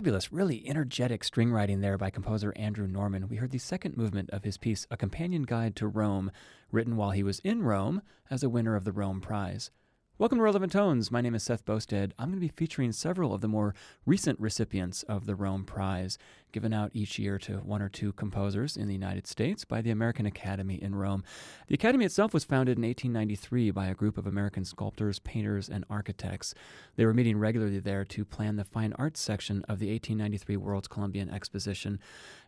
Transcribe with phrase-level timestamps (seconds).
[0.00, 3.28] fabulous, really energetic string writing there by composer Andrew Norman.
[3.28, 6.30] We heard the second movement of his piece, A Companion Guide to Rome,
[6.72, 9.70] written while he was in Rome as a winner of the Rome Prize.
[10.16, 11.10] Welcome to Relevant Tones.
[11.10, 12.12] My name is Seth Boustead.
[12.18, 13.74] I'm going to be featuring several of the more
[14.06, 16.16] recent recipients of the Rome Prize,
[16.52, 19.90] given out each year to one or two composers in the United States by the
[19.90, 21.24] American Academy in Rome.
[21.66, 25.84] The Academy itself was founded in 1893 by a group of American sculptors, painters, and
[25.88, 26.54] architects.
[26.96, 30.88] They were meeting regularly there to plan the fine arts section of the 1893 World's
[30.88, 31.98] Columbian Exposition.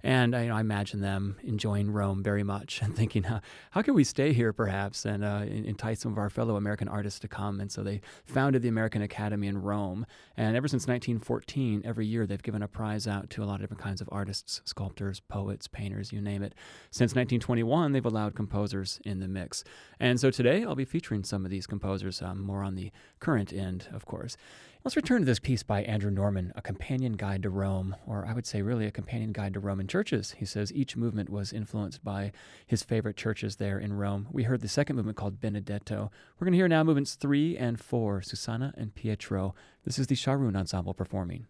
[0.03, 3.83] And I, you know, I imagine them enjoying Rome very much and thinking, how, how
[3.83, 7.29] can we stay here perhaps and uh, entice some of our fellow American artists to
[7.29, 10.07] come and so they founded the American Academy in Rome.
[10.37, 13.61] And ever since 1914, every year they've given a prize out to a lot of
[13.63, 16.55] different kinds of artists, sculptors, poets, painters, you name it.
[16.91, 19.65] Since 1921, they've allowed composers in the mix.
[20.01, 23.53] And so today I'll be featuring some of these composers, um, more on the current
[23.53, 24.37] end, of course.
[24.85, 28.33] Let's return to this piece by Andrew Norman, A Companion Guide to Rome, or I
[28.33, 30.33] would say really a companion guide to Roman churches.
[30.39, 32.33] He says each movement was influenced by
[32.67, 34.27] his favorite churches there in Rome.
[34.33, 36.11] We heard the second movement called Benedetto.
[36.37, 39.55] We're going to hear now movements three and four, Susanna and Pietro.
[39.85, 41.47] This is the Scharoun Ensemble performing.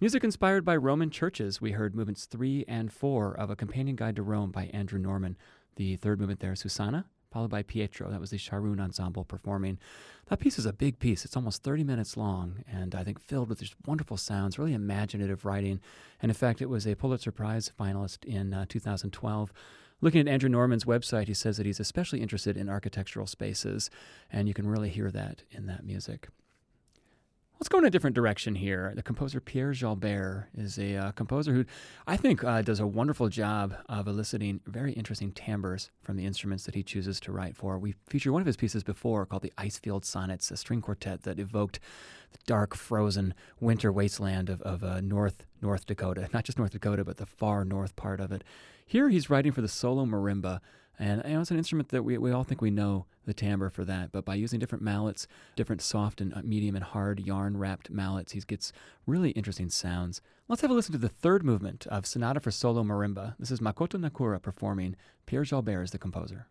[0.00, 1.60] Music inspired by Roman churches.
[1.60, 5.36] We heard movements three and four of A Companion Guide to Rome by Andrew Norman.
[5.74, 8.08] The third movement there, Susanna, followed by Pietro.
[8.08, 9.80] That was the Scharoun Ensemble performing.
[10.26, 11.24] That piece is a big piece.
[11.24, 15.44] It's almost 30 minutes long and I think filled with just wonderful sounds, really imaginative
[15.44, 15.80] writing.
[16.22, 19.52] And in fact, it was a Pulitzer Prize finalist in uh, 2012.
[20.00, 23.90] Looking at Andrew Norman's website, he says that he's especially interested in architectural spaces,
[24.30, 26.28] and you can really hear that in that music.
[27.58, 28.92] Let's go in a different direction here.
[28.94, 31.64] The composer Pierre Jalbert is a uh, composer who
[32.06, 36.66] I think uh, does a wonderful job of eliciting very interesting timbres from the instruments
[36.66, 37.76] that he chooses to write for.
[37.76, 41.40] We featured one of his pieces before called the Icefield Sonnets, a string quartet that
[41.40, 41.80] evoked
[42.30, 47.04] the dark, frozen winter wasteland of, of uh, North North Dakota, not just North Dakota,
[47.04, 48.44] but the far north part of it.
[48.86, 50.60] Here he's writing for the solo marimba,
[50.98, 53.70] and you know, it's an instrument that we, we all think we know the timbre
[53.70, 57.56] for that, but by using different mallets, different soft and uh, medium and hard yarn
[57.56, 58.72] wrapped mallets, he gets
[59.06, 60.20] really interesting sounds.
[60.48, 63.36] Let's have a listen to the third movement of Sonata for Solo Marimba.
[63.38, 64.96] This is Makoto Nakura performing.
[65.26, 66.46] Pierre Jalbert is the composer.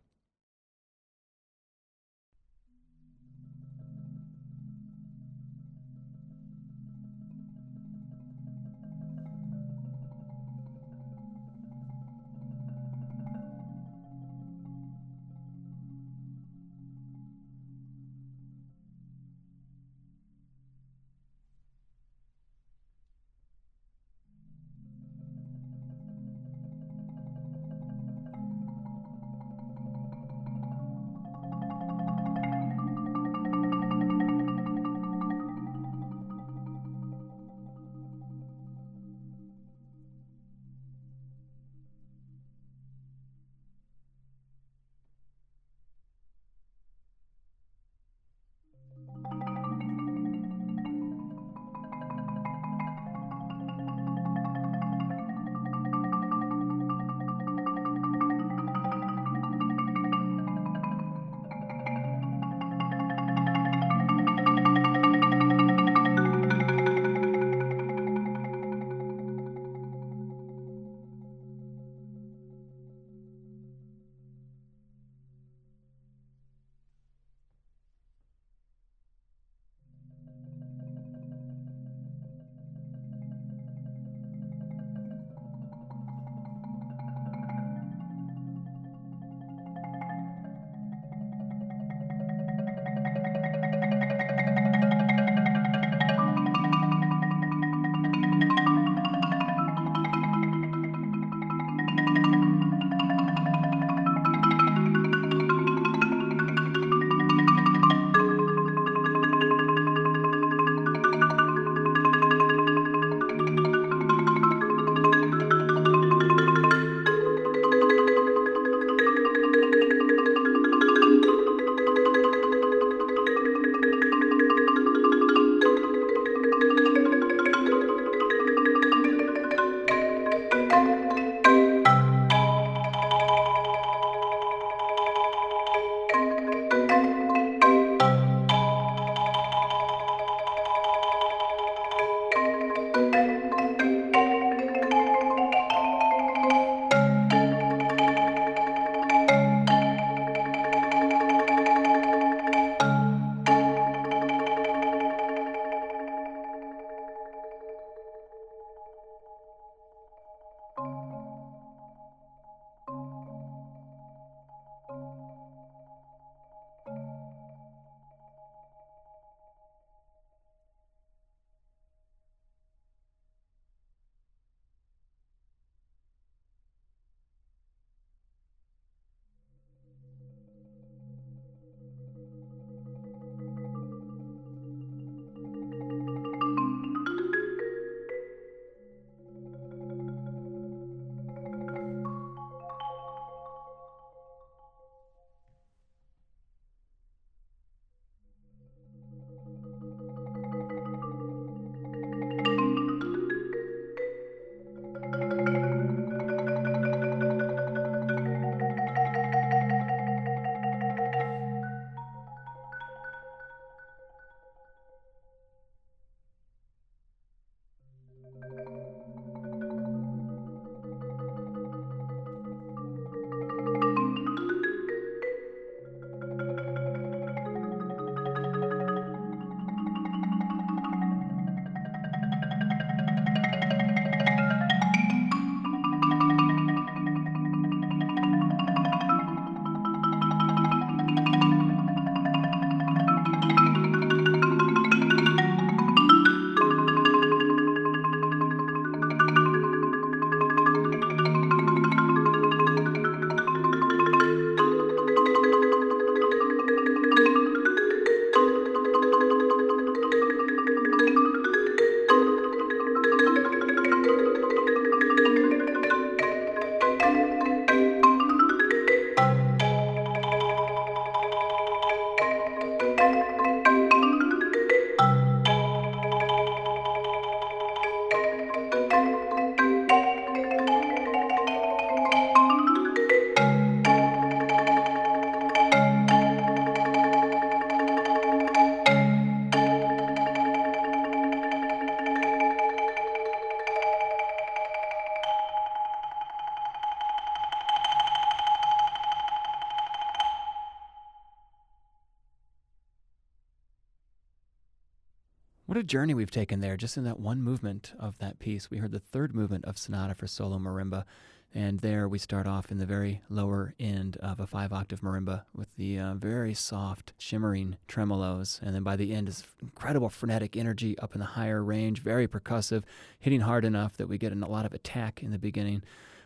[305.87, 308.69] Journey we've taken there just in that one movement of that piece.
[308.69, 311.05] We heard the third movement of Sonata for Solo Marimba.
[311.53, 315.43] And there we start off in the very lower end of a five octave marimba
[315.55, 318.61] with the uh, very soft, shimmering tremolos.
[318.61, 322.27] And then by the end is incredible frenetic energy up in the higher range, very
[322.27, 322.83] percussive,
[323.17, 325.83] hitting hard enough that we get a lot of attack in the beginning.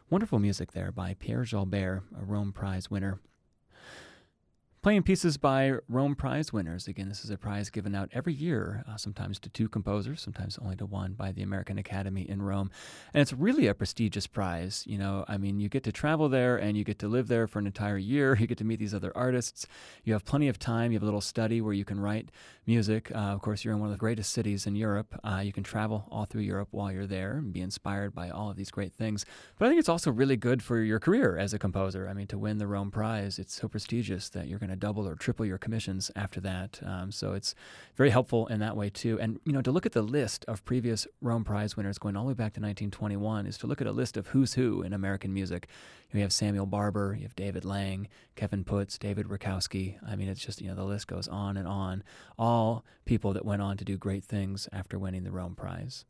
[0.10, 3.20] Wonderful music there by Pierre Jalbert, a Rome Prize winner.
[4.84, 6.88] Playing pieces by Rome Prize winners.
[6.88, 10.58] Again, this is a prize given out every year, uh, sometimes to two composers, sometimes
[10.58, 12.72] only to one by the American Academy in Rome.
[13.14, 14.84] And it's really a prestigious prize.
[14.88, 17.46] You know, I mean, you get to travel there and you get to live there
[17.46, 18.36] for an entire year.
[18.42, 19.68] You get to meet these other artists.
[20.04, 20.92] You have plenty of time.
[20.92, 22.32] You have a little study where you can write
[22.66, 23.12] music.
[23.14, 25.14] Uh, of course, you're in one of the greatest cities in Europe.
[25.24, 28.50] Uh, you can travel all through Europe while you're there and be inspired by all
[28.50, 29.26] of these great things.
[29.60, 32.08] But I think it's also really good for your career as a composer.
[32.10, 35.08] I mean, to win the Rome Prize, it's so prestigious that you're going to double
[35.08, 36.80] or triple your commissions after that.
[36.86, 37.54] Um, so it's
[37.96, 39.20] very helpful in that way too.
[39.20, 42.24] And you know, to look at the list of previous Rome Prize winners going all
[42.24, 44.94] the way back to 1921 is to look at a list of who's who in
[44.94, 45.68] American music.
[46.14, 49.98] You have Samuel Barber, you have David Lang, Kevin Puts, David Rakowski.
[50.06, 52.04] I mean, it's just you know the list goes on and on.
[52.38, 56.06] All people that went on to do great things after winning the Rome Prize.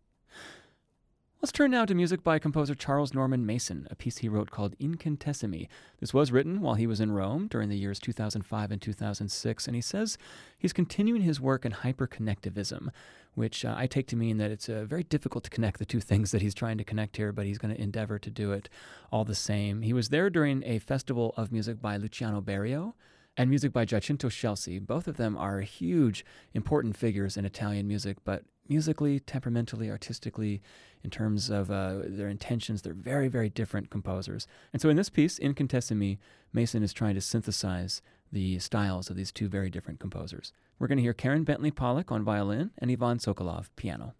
[1.41, 4.77] Let's turn now to music by composer Charles Norman Mason, a piece he wrote called
[4.77, 5.67] Incantesimi.
[5.99, 9.75] This was written while he was in Rome during the years 2005 and 2006, and
[9.75, 10.19] he says
[10.59, 12.89] he's continuing his work in hyperconnectivism,
[13.33, 15.99] which uh, I take to mean that it's uh, very difficult to connect the two
[15.99, 18.69] things that he's trying to connect here, but he's going to endeavor to do it
[19.11, 19.81] all the same.
[19.81, 22.93] He was there during a festival of music by Luciano Berio
[23.35, 24.79] and music by Giacinto Scelsi.
[24.79, 30.61] Both of them are huge, important figures in Italian music, but musically, temperamentally, artistically,
[31.03, 34.47] in terms of uh, their intentions, they're very, very different composers.
[34.73, 36.17] And so in this piece, Incantesimi,
[36.53, 40.53] Mason is trying to synthesize the styles of these two very different composers.
[40.79, 44.15] We're going to hear Karen Bentley Pollick on violin and Ivan Sokolov piano.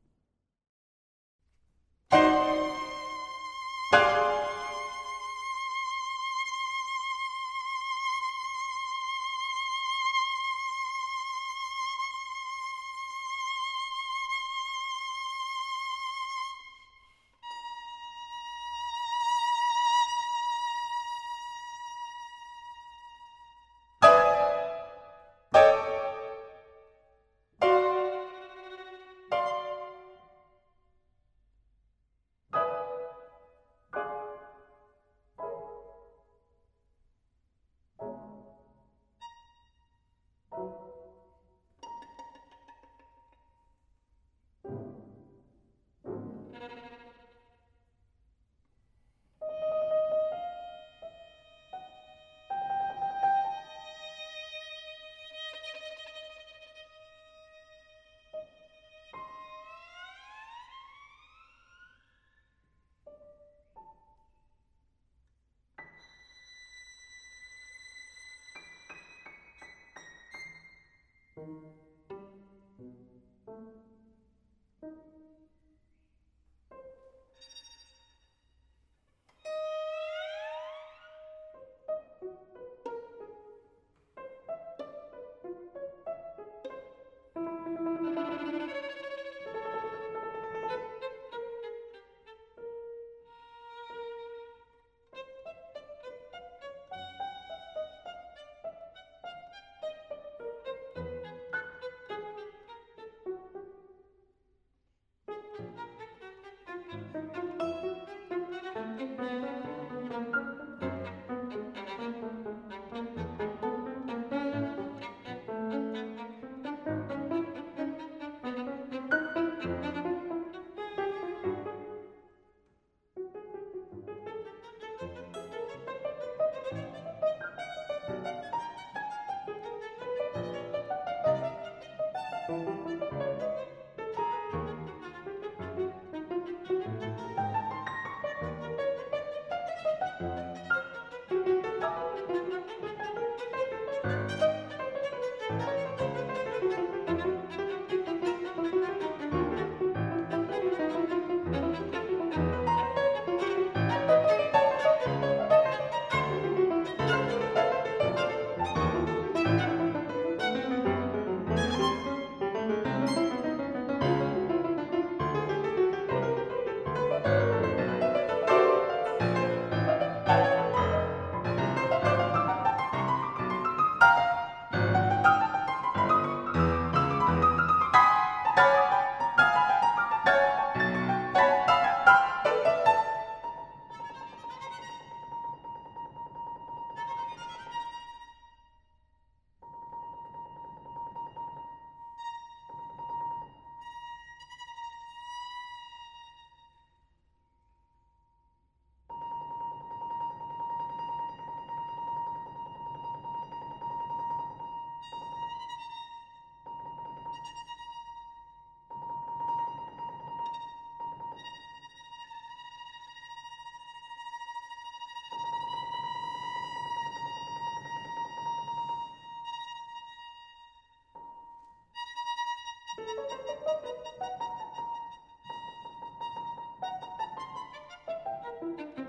[223.72, 223.84] Thank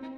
[0.02, 0.11] you.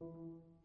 [0.00, 0.57] you.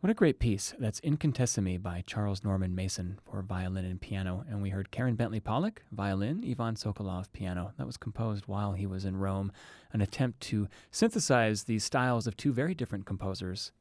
[0.00, 0.74] What a great piece.
[0.78, 4.44] That's Incantesimi by Charles Norman Mason for violin and piano.
[4.48, 7.72] And we heard Karen Bentley Pollick, violin, Ivan Sokolov, piano.
[7.76, 9.50] That was composed while he was in Rome,
[9.92, 13.72] an attempt to synthesize the styles of two very different composers.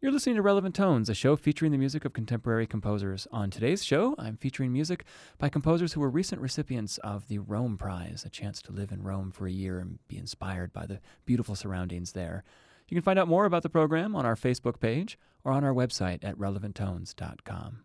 [0.00, 3.28] You're listening to Relevant Tones, a show featuring the music of contemporary composers.
[3.30, 5.04] On today's show, I'm featuring music
[5.38, 9.04] by composers who were recent recipients of the Rome Prize, a chance to live in
[9.04, 12.42] Rome for a year and be inspired by the beautiful surroundings there.
[12.92, 15.72] You can find out more about the program on our Facebook page or on our
[15.72, 17.84] website at relevanttones.com.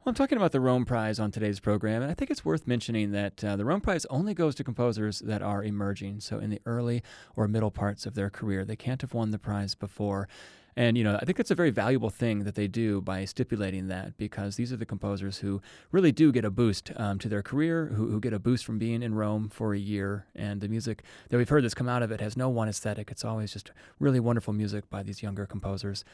[0.00, 2.66] Well, I'm talking about the Rome Prize on today's program, and I think it's worth
[2.66, 6.50] mentioning that uh, the Rome Prize only goes to composers that are emerging, so in
[6.50, 7.00] the early
[7.36, 8.64] or middle parts of their career.
[8.64, 10.26] They can't have won the prize before.
[10.76, 13.86] And, you know, I think that's a very valuable thing that they do by stipulating
[13.88, 17.42] that because these are the composers who really do get a boost um, to their
[17.42, 20.26] career, who, who get a boost from being in Rome for a year.
[20.34, 23.10] And the music that we've heard that's come out of it has no one aesthetic.
[23.10, 26.04] It's always just really wonderful music by these younger composers.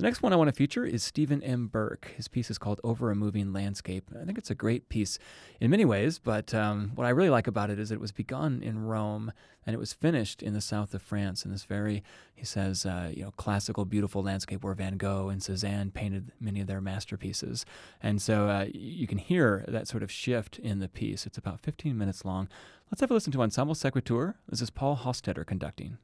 [0.00, 1.66] The next one I want to feature is Stephen M.
[1.66, 2.14] Burke.
[2.16, 4.10] His piece is called Over a Moving Landscape.
[4.18, 5.18] I think it's a great piece
[5.60, 8.62] in many ways, but um, what I really like about it is it was begun
[8.62, 9.30] in Rome
[9.66, 12.02] and it was finished in the south of France in this very,
[12.34, 16.62] he says, uh, you know, classical, beautiful landscape where Van Gogh and Cezanne painted many
[16.62, 17.66] of their masterpieces.
[18.02, 21.26] And so uh, you can hear that sort of shift in the piece.
[21.26, 22.48] It's about 15 minutes long.
[22.90, 24.36] Let's have a listen to Ensemble Sequitur.
[24.48, 25.98] This is Paul Hostetter conducting.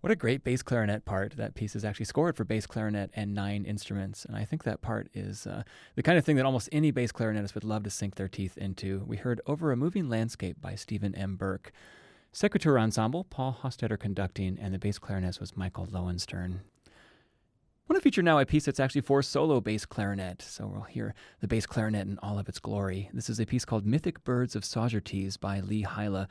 [0.00, 1.36] What a great bass clarinet part.
[1.36, 4.24] That piece is actually scored for bass clarinet and nine instruments.
[4.24, 5.64] And I think that part is uh,
[5.96, 8.56] the kind of thing that almost any bass clarinetist would love to sink their teeth
[8.56, 9.02] into.
[9.08, 11.34] We heard Over a Moving Landscape by Stephen M.
[11.34, 11.72] Burke.
[12.30, 16.60] Sequitur Ensemble, Paul Hostetter conducting, and the bass clarinetist was Michael Lowenstern.
[16.86, 20.82] I want to feature now a piece that's actually for solo bass clarinet, so we'll
[20.82, 23.10] hear the bass clarinet in all of its glory.
[23.12, 26.28] This is a piece called Mythic Birds of Saugerties by Lee Hyla.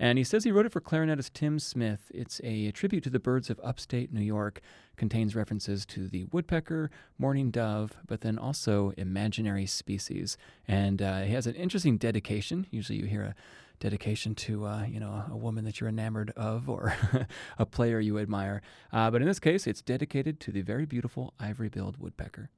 [0.00, 2.10] And he says he wrote it for clarinetist Tim Smith.
[2.14, 4.62] It's a tribute to the birds of upstate New York,
[4.96, 10.38] contains references to the woodpecker, mourning dove, but then also imaginary species.
[10.66, 12.66] And uh, he has an interesting dedication.
[12.70, 13.34] Usually you hear a
[13.78, 16.94] dedication to uh, you know a woman that you're enamored of or
[17.58, 18.62] a player you admire.
[18.90, 22.48] Uh, but in this case, it's dedicated to the very beautiful ivory-billed woodpecker.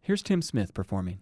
[0.00, 1.20] Here's Tim Smith performing.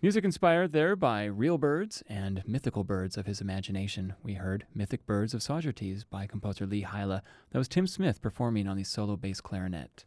[0.00, 4.14] Music inspired there by real birds and mythical birds of his imagination.
[4.22, 7.20] We heard Mythic Birds of Saugerties by composer Lee Hyla.
[7.50, 10.04] That was Tim Smith performing on the solo bass clarinet.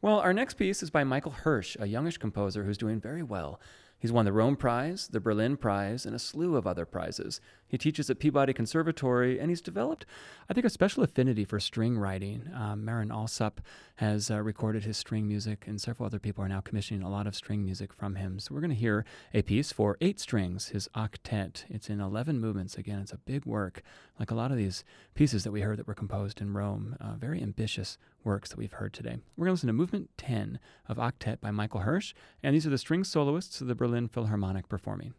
[0.00, 3.60] Well, our next piece is by Michael Hirsch, a youngish composer who's doing very well.
[4.00, 7.40] He's won the Rome Prize, the Berlin Prize, and a slew of other prizes.
[7.66, 10.06] He teaches at Peabody Conservatory, and he's developed,
[10.48, 12.48] I think, a special affinity for string writing.
[12.54, 13.60] Um, Marin Alsop
[13.96, 17.26] has uh, recorded his string music, and several other people are now commissioning a lot
[17.26, 18.38] of string music from him.
[18.38, 21.64] So we're going to hear a piece for eight strings, his octet.
[21.68, 22.76] It's in 11 movements.
[22.76, 23.82] Again, it's a big work,
[24.18, 24.84] like a lot of these
[25.14, 26.96] pieces that we heard that were composed in Rome.
[27.00, 29.16] Uh, very ambitious works that we've heard today.
[29.36, 32.12] We're going to listen to Movement 10 of Octet by Michael Hirsch,
[32.42, 35.14] and these are the string soloists of the Berlin Philharmonic performing.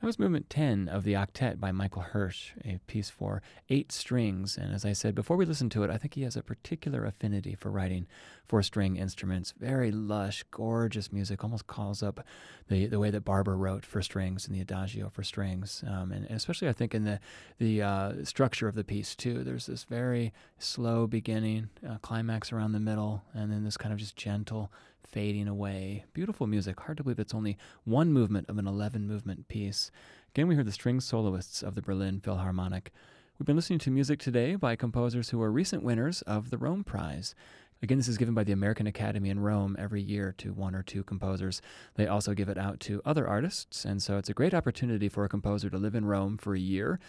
[0.00, 4.56] That was movement 10 of the octet by Michael Hirsch, a piece for eight strings.
[4.56, 7.04] And as I said before we listen to it, I think he has a particular
[7.04, 8.06] affinity for writing
[8.46, 9.52] for string instruments.
[9.60, 12.24] Very lush, gorgeous music, almost calls up
[12.68, 15.84] the, the way that Barber wrote for strings and the adagio for strings.
[15.86, 17.20] Um, and, especially, I think, in the,
[17.58, 19.44] the uh, structure of the piece, too.
[19.44, 23.98] There's this very slow beginning, uh, climax around the middle, and then this kind of
[23.98, 24.72] just gentle
[25.06, 26.04] fading away.
[26.12, 26.80] Beautiful music.
[26.80, 29.90] Hard to believe it's only one movement of an 11 movement piece.
[30.34, 32.92] Again, we heard the string soloists of the Berlin Philharmonic.
[33.38, 36.84] We've been listening to music today by composers who are recent winners of the Rome
[36.84, 37.34] Prize.
[37.82, 40.82] Again, this is given by the American Academy in Rome every year to one or
[40.82, 41.62] two composers.
[41.94, 45.24] They also give it out to other artists, and so it's a great opportunity for
[45.24, 47.00] a composer to live in Rome for a year,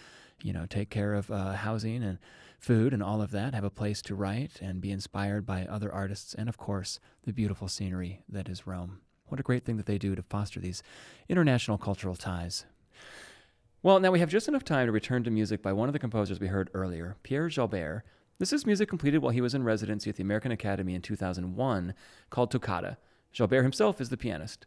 [0.42, 2.18] you know, take care of uh, housing and
[2.62, 5.92] food and all of that, have a place to write and be inspired by other
[5.92, 9.00] artists, and of course, the beautiful scenery that is Rome.
[9.26, 10.82] What a great thing that they do to foster these
[11.28, 12.64] international cultural ties.
[13.82, 15.98] Well, now we have just enough time to return to music by one of the
[15.98, 18.02] composers we heard earlier, Pierre Jalbert.
[18.38, 21.94] This is music completed while he was in residency at the American Academy in 2001
[22.30, 22.96] called Toccata.
[23.34, 24.66] Jalbert himself is the pianist.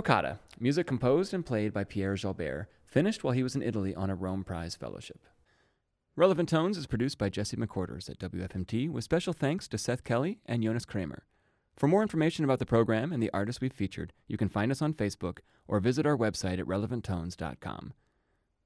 [0.00, 4.08] Toccata, music composed and played by Pierre Jalbert, finished while he was in Italy on
[4.08, 5.26] a Rome Prize fellowship.
[6.16, 10.38] Relevant Tones is produced by Jesse McQuarters at WFMT with special thanks to Seth Kelly
[10.46, 11.26] and Jonas Kramer.
[11.76, 14.80] For more information about the program and the artists we've featured, you can find us
[14.80, 17.92] on Facebook or visit our website at relevanttones.com.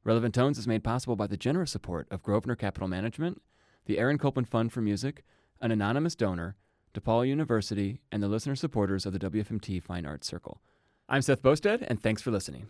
[0.04, 3.42] Relevant Tones is made possible by the generous support of Grosvenor Capital Management,
[3.86, 5.24] the Aaron Copland Fund for Music,
[5.60, 6.54] an anonymous donor,
[6.94, 10.60] DePaul University, and the listener supporters of the WFMT Fine Arts Circle.
[11.08, 12.68] I'm Seth Boustead, and thanks for listening.